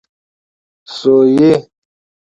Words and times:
سويي 0.97 1.51